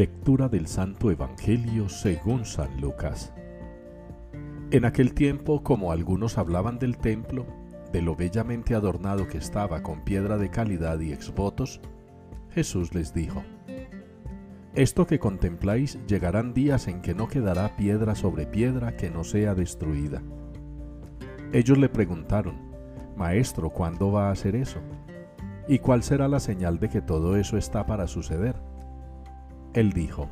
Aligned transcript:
Lectura 0.00 0.48
del 0.48 0.66
Santo 0.66 1.10
Evangelio 1.10 1.90
según 1.90 2.46
San 2.46 2.80
Lucas. 2.80 3.34
En 4.70 4.86
aquel 4.86 5.12
tiempo, 5.12 5.62
como 5.62 5.92
algunos 5.92 6.38
hablaban 6.38 6.78
del 6.78 6.96
templo, 6.96 7.44
de 7.92 8.00
lo 8.00 8.16
bellamente 8.16 8.74
adornado 8.74 9.28
que 9.28 9.36
estaba 9.36 9.82
con 9.82 10.02
piedra 10.02 10.38
de 10.38 10.48
calidad 10.48 10.98
y 11.00 11.12
exvotos, 11.12 11.82
Jesús 12.48 12.94
les 12.94 13.12
dijo, 13.12 13.42
Esto 14.74 15.06
que 15.06 15.18
contempláis 15.18 15.98
llegarán 16.06 16.54
días 16.54 16.88
en 16.88 17.02
que 17.02 17.14
no 17.14 17.28
quedará 17.28 17.76
piedra 17.76 18.14
sobre 18.14 18.46
piedra 18.46 18.96
que 18.96 19.10
no 19.10 19.22
sea 19.22 19.54
destruida. 19.54 20.22
Ellos 21.52 21.76
le 21.76 21.90
preguntaron, 21.90 22.54
Maestro, 23.18 23.68
¿cuándo 23.68 24.10
va 24.10 24.28
a 24.28 24.32
hacer 24.32 24.56
eso? 24.56 24.80
¿Y 25.68 25.78
cuál 25.78 26.02
será 26.02 26.26
la 26.26 26.40
señal 26.40 26.78
de 26.78 26.88
que 26.88 27.02
todo 27.02 27.36
eso 27.36 27.58
está 27.58 27.84
para 27.84 28.06
suceder? 28.06 28.69
Él 29.74 29.92
dijo, 29.92 30.28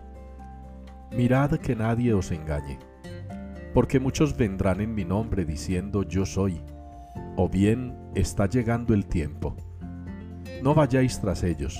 Mirad 1.16 1.52
que 1.58 1.74
nadie 1.74 2.12
os 2.12 2.32
engañe, 2.32 2.78
porque 3.72 4.00
muchos 4.00 4.36
vendrán 4.36 4.80
en 4.80 4.94
mi 4.94 5.04
nombre 5.04 5.44
diciendo 5.44 6.02
yo 6.02 6.26
soy, 6.26 6.60
o 7.36 7.48
bien 7.48 7.96
está 8.14 8.46
llegando 8.46 8.94
el 8.94 9.06
tiempo. 9.06 9.56
No 10.62 10.74
vayáis 10.74 11.20
tras 11.20 11.44
ellos. 11.44 11.78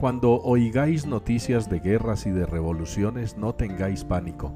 Cuando 0.00 0.40
oigáis 0.40 1.06
noticias 1.06 1.68
de 1.68 1.80
guerras 1.80 2.24
y 2.26 2.30
de 2.30 2.46
revoluciones, 2.46 3.36
no 3.36 3.54
tengáis 3.54 4.04
pánico, 4.04 4.52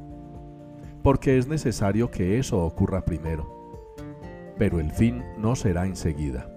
porque 1.03 1.37
es 1.37 1.47
necesario 1.47 2.11
que 2.11 2.39
eso 2.39 2.65
ocurra 2.65 3.05
primero, 3.05 3.95
pero 4.57 4.81
el 4.81 4.91
fin 4.93 5.23
no 5.39 5.57
será 5.57 5.87
enseguida. 5.87 6.49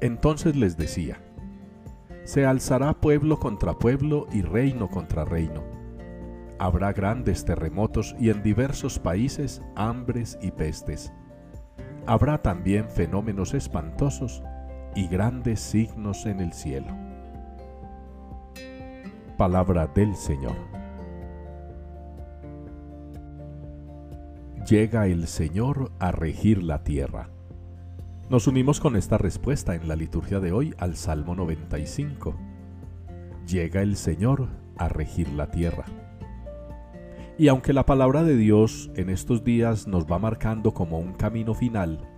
Entonces 0.00 0.56
les 0.56 0.76
decía, 0.76 1.18
se 2.24 2.46
alzará 2.46 2.94
pueblo 2.94 3.38
contra 3.38 3.74
pueblo 3.74 4.26
y 4.32 4.42
reino 4.42 4.88
contra 4.88 5.24
reino. 5.24 5.62
Habrá 6.58 6.92
grandes 6.92 7.44
terremotos 7.44 8.16
y 8.18 8.30
en 8.30 8.42
diversos 8.42 8.98
países 8.98 9.60
hambres 9.76 10.38
y 10.40 10.50
pestes. 10.50 11.12
Habrá 12.06 12.42
también 12.42 12.88
fenómenos 12.88 13.54
espantosos 13.54 14.42
y 14.94 15.08
grandes 15.08 15.60
signos 15.60 16.26
en 16.26 16.40
el 16.40 16.52
cielo. 16.52 16.88
Palabra 19.36 19.86
del 19.88 20.14
Señor. 20.14 20.56
Llega 24.68 25.06
el 25.08 25.26
Señor 25.26 25.90
a 25.98 26.12
regir 26.12 26.62
la 26.62 26.84
tierra. 26.84 27.33
Nos 28.30 28.46
unimos 28.46 28.80
con 28.80 28.96
esta 28.96 29.18
respuesta 29.18 29.74
en 29.74 29.86
la 29.86 29.96
liturgia 29.96 30.40
de 30.40 30.50
hoy 30.50 30.74
al 30.78 30.96
Salmo 30.96 31.34
95. 31.34 32.34
Llega 33.46 33.82
el 33.82 33.96
Señor 33.96 34.48
a 34.78 34.88
regir 34.88 35.28
la 35.28 35.50
tierra. 35.50 35.84
Y 37.36 37.48
aunque 37.48 37.74
la 37.74 37.84
palabra 37.84 38.22
de 38.22 38.34
Dios 38.34 38.90
en 38.96 39.10
estos 39.10 39.44
días 39.44 39.86
nos 39.86 40.06
va 40.06 40.18
marcando 40.18 40.72
como 40.72 40.98
un 40.98 41.12
camino 41.12 41.52
final, 41.52 42.08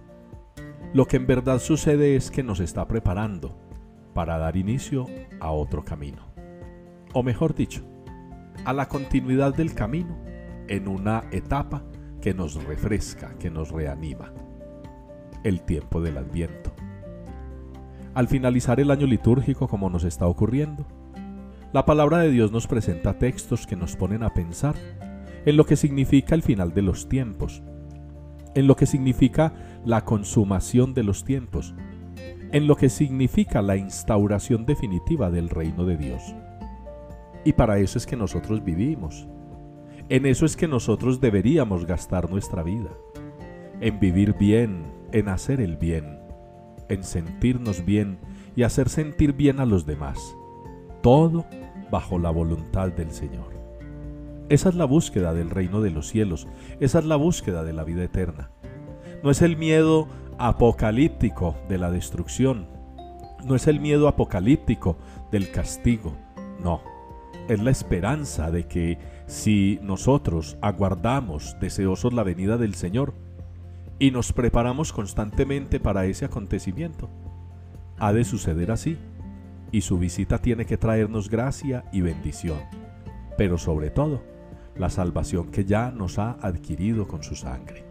lo 0.95 1.07
que 1.07 1.17
en 1.17 1.27
verdad 1.27 1.59
sucede 1.59 2.15
es 2.15 2.31
que 2.31 2.45
nos 2.45 2.61
está 2.61 2.87
preparando 2.87 3.59
para 4.15 4.39
dar 4.39 4.57
inicio 4.57 5.07
a 5.41 5.51
otro 5.51 5.85
camino. 5.85 6.23
O 7.15 7.25
mejor 7.25 7.53
dicho, 7.53 7.83
a 8.65 8.73
la 8.73 8.87
continuidad 8.87 9.57
del 9.57 9.75
camino 9.75 10.17
en 10.69 10.87
una 10.87 11.25
etapa 11.33 11.83
que 12.21 12.33
nos 12.33 12.63
refresca, 12.63 13.37
que 13.39 13.51
nos 13.51 13.73
reanima 13.73 14.33
el 15.45 15.61
tiempo 15.63 16.01
del 16.01 16.19
adviento. 16.19 16.73
Al 18.15 18.29
finalizar 18.29 18.81
el 18.81 18.91
año 18.91 19.07
litúrgico 19.07 19.69
como 19.69 19.91
nos 19.91 20.05
está 20.05 20.27
ocurriendo, 20.27 20.87
la 21.73 21.85
palabra 21.85 22.19
de 22.19 22.31
Dios 22.31 22.53
nos 22.53 22.67
presenta 22.67 23.19
textos 23.19 23.67
que 23.67 23.77
nos 23.77 23.97
ponen 23.97 24.23
a 24.23 24.33
pensar 24.33 24.75
en 25.45 25.57
lo 25.57 25.67
que 25.67 25.77
significa 25.77 26.35
el 26.35 26.43
final 26.43 26.73
de 26.73 26.83
los 26.83 27.09
tiempos, 27.09 27.63
en 28.55 28.67
lo 28.67 28.77
que 28.77 28.87
significa 28.87 29.53
la 29.85 30.05
consumación 30.05 30.95
de 30.95 31.03
los 31.03 31.25
tiempos, 31.25 31.75
en 32.53 32.67
lo 32.67 32.77
que 32.77 32.89
significa 32.89 33.61
la 33.61 33.77
instauración 33.77 34.65
definitiva 34.65 35.31
del 35.31 35.51
reino 35.51 35.85
de 35.85 35.97
Dios. 35.97 36.23
Y 37.45 37.53
para 37.53 37.79
eso 37.79 37.99
es 37.99 38.07
que 38.07 38.17
nosotros 38.17 38.65
vivimos. 38.65 39.29
En 40.09 40.25
eso 40.25 40.47
es 40.47 40.57
que 40.57 40.67
nosotros 40.67 41.21
deberíamos 41.21 41.85
gastar 41.85 42.31
nuestra 42.31 42.63
vida. 42.63 42.91
En 43.81 44.01
vivir 44.01 44.35
bien, 44.39 44.96
en 45.13 45.29
hacer 45.29 45.61
el 45.61 45.77
bien, 45.77 46.19
en 46.89 47.05
sentirnos 47.05 47.85
bien 47.85 48.19
y 48.55 48.63
hacer 48.63 48.89
sentir 48.89 49.33
bien 49.33 49.61
a 49.61 49.67
los 49.67 49.87
demás. 49.87 50.37
Todo 51.03 51.47
bajo 51.91 52.19
la 52.19 52.31
voluntad 52.31 52.93
del 52.93 53.11
Señor. 53.13 53.55
Esa 54.49 54.69
es 54.69 54.75
la 54.75 54.85
búsqueda 54.85 55.35
del 55.35 55.51
reino 55.51 55.81
de 55.81 55.91
los 55.91 56.09
cielos, 56.09 56.47
esa 56.81 57.01
es 57.01 57.05
la 57.05 57.17
búsqueda 57.17 57.65
de 57.65 57.73
la 57.73 57.85
vida 57.85 58.05
eterna. 58.05 58.51
No 59.23 59.31
es 59.31 59.43
el 59.43 59.57
miedo 59.57 60.07
apocalíptico 60.39 61.57
de 61.69 61.79
la 61.79 61.91
destrucción, 61.91 62.69
no 63.45 63.57
es 63.57 63.67
el 63.67 63.81
miedo 63.81 64.07
apocalíptico 64.07 64.99
del 65.33 65.51
castigo, 65.51 66.13
no, 66.63 66.81
es 67.49 67.61
la 67.61 67.71
esperanza 67.71 68.51
de 68.51 68.65
que 68.65 68.99
si 69.27 69.79
nosotros 69.83 70.57
aguardamos 70.61 71.57
deseosos 71.61 72.13
la 72.13 72.23
venida 72.23 72.57
del 72.57 72.75
Señor, 72.75 73.15
y 73.99 74.11
nos 74.11 74.33
preparamos 74.33 74.93
constantemente 74.93 75.81
para 75.81 76.07
ese 76.07 76.25
acontecimiento. 76.25 77.11
Ha 77.99 78.13
de 78.13 78.25
suceder 78.25 78.71
así, 78.71 78.99
y 79.73 79.81
su 79.81 79.99
visita 79.99 80.39
tiene 80.39 80.65
que 80.67 80.77
traernos 80.77 81.31
gracia 81.31 81.85
y 81.93 82.01
bendición, 82.01 82.59
pero 83.37 83.59
sobre 83.59 83.91
todo, 83.91 84.23
la 84.77 84.91
salvación 84.91 85.51
que 85.51 85.65
ya 85.65 85.91
nos 85.91 86.19
ha 86.19 86.33
adquirido 86.41 87.09
con 87.09 87.23
su 87.23 87.35
sangre. 87.35 87.85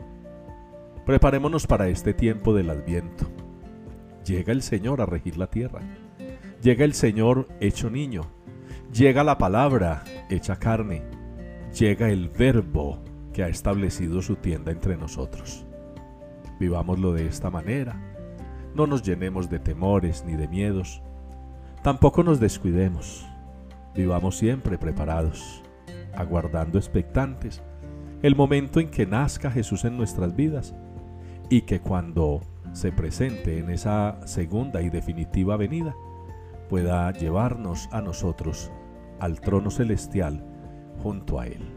Preparémonos 1.06 1.68
para 1.68 1.88
este 1.88 2.14
tiempo 2.14 2.54
del 2.54 2.70
adviento. 2.70 3.28
Llega 4.26 4.52
el 4.54 4.62
Señor 4.62 5.02
a 5.02 5.06
regir 5.06 5.38
la 5.38 5.48
tierra. 5.48 5.82
Llega 6.62 6.84
el 6.84 6.94
Señor 6.94 7.48
hecho 7.60 7.90
niño. 7.90 8.24
Llega 8.92 9.24
la 9.24 9.38
palabra 9.38 10.04
hecha 10.30 10.56
carne. 10.56 11.04
Llega 11.78 12.10
el 12.10 12.30
verbo 12.30 13.04
que 13.34 13.44
ha 13.44 13.50
establecido 13.50 14.22
su 14.22 14.38
tienda 14.38 14.72
entre 14.72 14.98
nosotros. 14.98 15.65
Vivámoslo 16.60 17.14
de 17.14 17.28
esta 17.28 17.50
manera. 17.50 17.96
No 18.74 18.88
nos 18.88 19.04
llenemos 19.04 19.50
de 19.50 19.60
temores 19.60 20.24
ni 20.26 20.36
de 20.36 20.48
miedos. 20.48 21.02
Tampoco 21.84 22.24
nos 22.24 22.40
descuidemos. 22.40 23.26
Vivamos 23.94 24.38
siempre 24.38 24.78
preparados, 24.78 25.64
aguardando 26.16 26.78
expectantes 26.78 27.64
el 28.22 28.36
momento 28.36 28.80
en 28.80 28.90
que 28.90 29.06
nazca 29.06 29.52
Jesús 29.52 29.86
en 29.86 29.98
nuestras 29.98 30.36
vidas 30.36 30.74
y 31.50 31.62
que 31.62 31.80
cuando 31.80 32.42
se 32.74 32.92
presente 32.92 33.60
en 33.60 33.70
esa 33.70 34.20
segunda 34.26 34.82
y 34.82 34.90
definitiva 34.90 35.58
venida 35.58 35.96
pueda 36.70 37.12
llevarnos 37.12 37.88
a 37.92 38.02
nosotros 38.02 38.72
al 39.20 39.40
trono 39.40 39.70
celestial 39.70 40.44
junto 41.04 41.40
a 41.40 41.48
Él. 41.48 41.75